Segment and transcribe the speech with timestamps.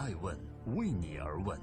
[0.00, 0.34] 爱问
[0.76, 1.54] 为你而问。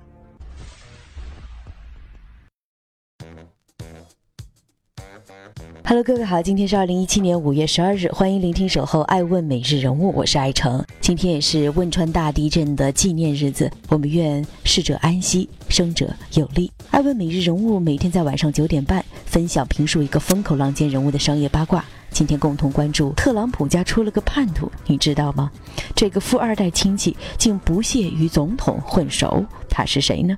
[5.84, 10.86] Hello，各位好，今天是二零一七年五月十二日，欢迎聆听守候爱问每日人物，我是爱成。
[11.02, 16.72] 今天也是汶川大地震的纪念日子，我们愿逝者安息，生者有力。
[16.92, 21.84] 爱问每日人物每天在晚上九点半分享评述一个风口浪尖人物的商业八卦。
[22.12, 25.52] 今天共同关注特朗普家出了个叛徒，你知道吗？
[25.96, 30.36] 这个富二代亲戚竟不屑与总统混熟，他是谁呢？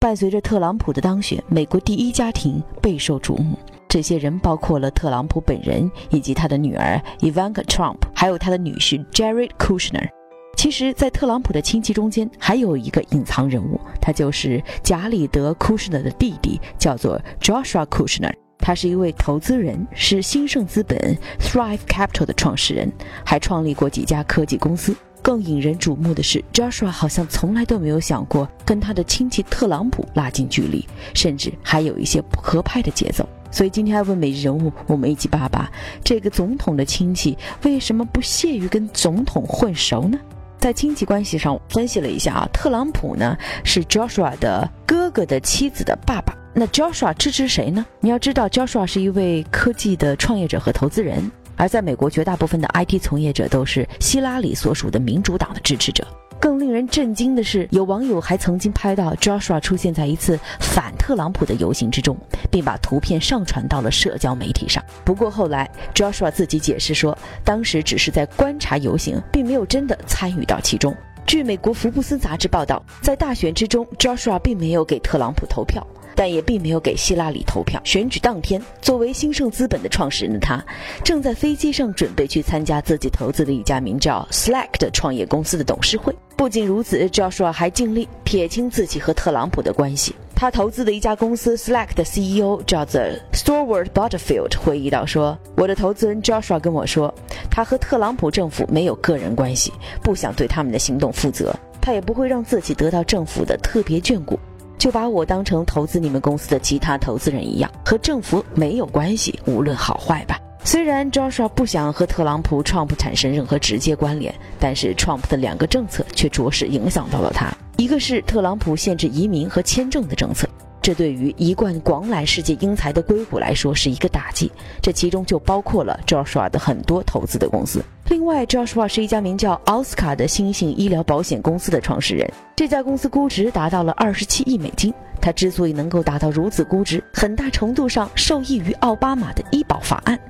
[0.00, 3.58] 伴随着特朗普的当选，美国第一家庭备受瞩目。
[3.88, 10.08] 这些人包括了特朗普本人，以及他的女儿 Ivanka Trump，还有他的女婿 Jared Kushner。
[10.56, 18.32] 其实，在特朗普的亲戚中间，还有一个隐藏人物，他就是贾里德· Kushner 的弟弟，叫做 Joshua Kushner。
[18.64, 20.98] 他是一位投资人，是兴盛资本
[21.38, 22.90] Thrive Capital 的创始人，
[23.22, 24.96] 还创立过几家科技公司。
[25.20, 33.28] 更引人瞩目的是，Joshua 好像从来都没有想过跟他的亲戚特朗普拉近距离，甚至还有一些不合拍的节奏。
[33.50, 35.70] 所以今天要问每日人物，我们一起扒扒
[36.02, 40.18] 这个总统的亲戚为什么不屑于跟总统混熟呢？
[40.58, 46.34] 在亲戚关系上分析了一下啊，特朗普呢是 Joshua 的哥哥的妻子的爸爸。
[46.56, 47.84] 那 Joshua 支持谁呢？
[47.98, 56.06] 你要知道，Joshua 是一位科技的创业者和投资人，而在美国绝大部分的 IT 从业者都是希拉里所属的民主党的支持者。
[56.38, 62.16] 更令人震惊的是，有网友还曾经拍到 Joshua 出现在一次反特朗普的游行之中，
[62.52, 64.80] 并把图片上传到了社交媒体上。
[65.04, 70.94] 不过后来，Joshua 自己解释说，当时只是在观察游行，并没有真的参与到其中。
[71.26, 75.84] 据美国福布斯杂志报道，在大选之中，Joshua 并没有给特朗普投票。
[76.14, 77.80] 但也并没有给希拉里投票。
[77.84, 80.64] 选举当天，作为兴盛资本的创始人的他，
[81.02, 86.14] 正在飞机上准备去参加自己投资的一家名叫 Slack 的创业公司的董事会。
[86.36, 90.14] 不仅如此，Joshua 还尽力撇清自己和特朗普的关系。
[90.34, 93.00] 他投资的一家公司 Slack 的 CEO 叫做
[93.32, 97.14] Stewart Butterfield 回忆到说：“我的投资人 Joshua 跟我说，
[97.48, 99.72] 他和特朗普政府没有个人关系，
[100.02, 104.38] 不想对他们的行动负责，他也不会让自己得到政府的特别眷顾。”
[104.78, 110.38] 就把我当成投资你们公司的其他投资人一样，和政府没有关系，无论好坏吧。
[110.66, 117.52] 虽然 Joshua 不想和特朗普、Trump 产生任何直接关联，但是 Trump 的两个政策却着实影响到了他。
[117.76, 120.48] 一个是特朗普限制移民和签证的政策。
[120.84, 124.52] 这对于一贯广揽世界英才的硅谷来说是一个打击，
[124.82, 127.82] 这其中就包括了 Joshua 的很多投资的公司。
[128.10, 134.92] 另外，Joshua 是一家名叫奥斯卡的新型医疗保险公司的创始人，这家公司估值达到了二十七亿美金。
[135.22, 140.20] 他之所以能够达到如此估值，很大程度上受益于奥巴马的医保法案。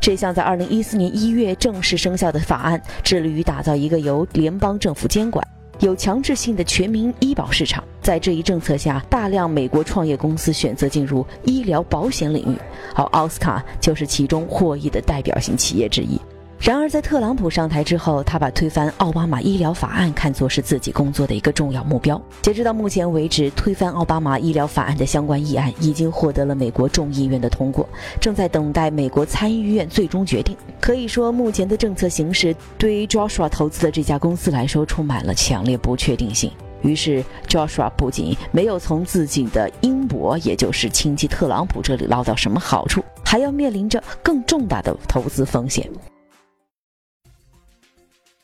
[0.00, 5.44] 这项在二零一四年一月正式生效的法案，致力于打造一个由联邦政府监管。
[5.80, 12.56] 有强制性的全民医保市场，在这一政策下，大量美国创业公司选择进入医疗保险领域，
[12.94, 16.18] 而奥斯卡就是其中获益的代表性企业之一。
[16.58, 22.18] 然而，在特朗普上台之后，他把推翻奥巴马医疗法案看作是自己工作的一个重要目标。
[22.40, 27.86] 截止到目前为止，推翻奥巴马医疗法案的相关议案已经获得了美国众议院的通过，
[28.18, 30.56] 正在等待美国参议院最终决定。
[30.80, 36.50] 可以说，目前的政策形势对于 Joshua 投资的这家公司来说充满了强烈不确定性。
[36.82, 45.88] 于是，Joshua 不仅没有从自己的英伯，也就是亲戚特朗普这里捞到什么好处，还要面临着更重大的投资风险。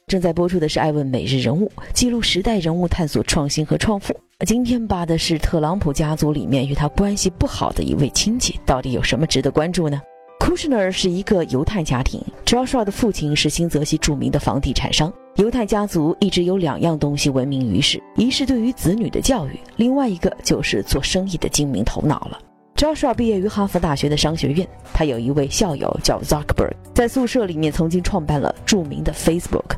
[0.06, 4.15] 正在播出的是《爱问每日人物》，记录时代人物，探索创新和创富。
[4.47, 10.01] 今天扒的是特朗普家族里面与他关系不好的一位亲戚，到底有什么值得关注呢
[10.41, 15.12] ？Kushner 是一个犹太家庭，Joshua 的父亲是新泽西著名的房地产商。
[15.37, 22.39] 犹太家族一直有两样东西闻名于世，一是对于子女的教育，另外一个就是做生意的精明头脑了。
[22.77, 29.75] Joshua 毕业于哈佛大学的商学院，他有一位校友叫 Zuckerberg，在宿舍里面曾经创办了著名的 Facebook。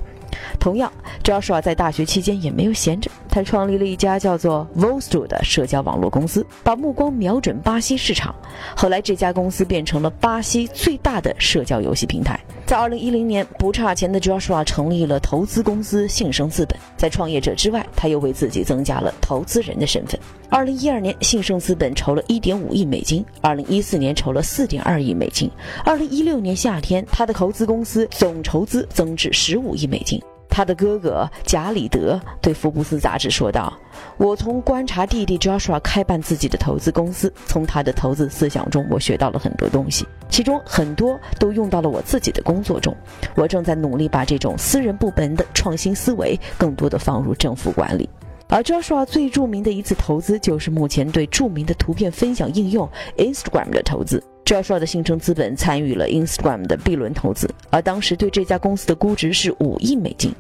[0.57, 8.35] 同样，Joshua 在大学期间也没有闲着，他创立了一家叫做 Vosto 的社交网络公司，把目光瞄准巴西市场。
[8.77, 12.39] 后来，这家公司变成了巴西最大的社交游戏平台。
[12.67, 16.77] 在2010年，不差钱的 Joshua 成立了投资公司信生资本。
[16.97, 20.19] 在创业者之外，他又为自己增加了投资人的身份。
[20.51, 25.49] 2012年，信生资本筹了1.5亿美金；2014年，筹了4.2亿美金
[25.85, 30.21] ；2016年夏天，他的投资公司总筹资增至15亿美金。
[30.57, 33.71] 他的哥哥贾里德对福布斯杂志说道
[34.17, 40.07] ：“我从观察弟弟 Joshua 开办自己的投资公司，从他的投资思想中，我学到了很多东西。
[40.31, 42.97] 其中很多都用到了我自己的工作中。
[43.35, 48.09] 我正在努力把这种私人部门的创新思维更多的放入政府管理。
[48.49, 52.89] 而 Joshua 最著名的一次投资，就是目前对著名的图片分享应用
[53.19, 54.25] Instagram 的投资。
[54.47, 60.33] Joshua 的新生资本参与了 Instagram 的 B 轮投资，而当时对这家公司的估值是五亿美金。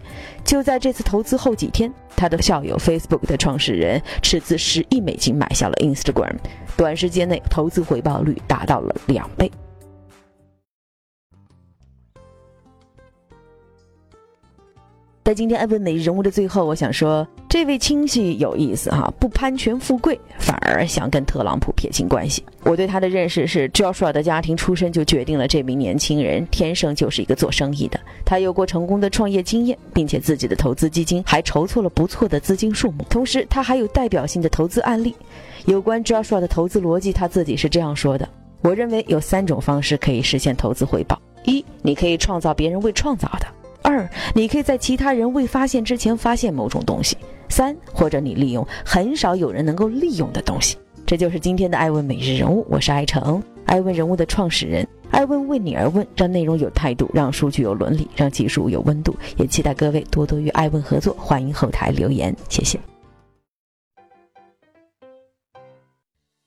[0.44, 6.36] 就在这次投资后几天，他的校友 Facebook 的创始人斥资十亿美金买下了 Instagram，
[6.76, 9.50] 短时间内投资回报率达到了两倍。
[15.26, 22.44] 在今天艾文每日人物的最后，我想说，这位亲戚有意思哈，不攀权富贵，反而想跟特朗普撇清关系。
[22.62, 27.98] 我对他的认识是，Joshua 的家庭出身就决定了这名年轻人天生就是一个做生意的。
[28.24, 33.04] 他有过成功的创业经验，并且自己的投资基金还筹措了不错的资金数目。
[33.10, 35.12] 同时，他还有代表性的投资案例。
[35.64, 38.28] 有关 Joshua 的投资逻辑，他自己是这样说的：
[38.60, 43.55] 我认为有三种方式可以实现投资回报：一，你可以创造别人未创造的。
[43.86, 47.16] 二，你可以在其他人未发现之前发现某种东西。
[47.48, 50.76] 三，或者你利用很少有人能够利用的东西。
[51.06, 54.84] 这就是今天的艾问每日人物，我是艾诚，艾问人物的创始人。
[55.12, 59.14] 艾问为你而问，让内容有态度，让数据有伦理，让技术有温度。
[59.38, 62.80] 也期待各位多多与艾问合作，欢迎后台留言，谢谢。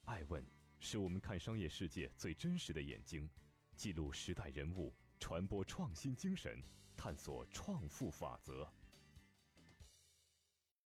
[0.04, 0.44] 艾问
[0.82, 3.30] 是我们看商业世界最真实的眼睛，
[3.78, 6.64] 记录时代人物，传播创新精神。
[7.00, 8.68] 探索创富法则。